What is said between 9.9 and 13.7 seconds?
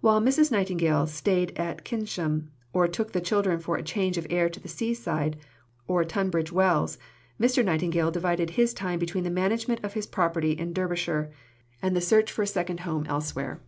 his property in Derbyshire and the search for a second home elsewhere.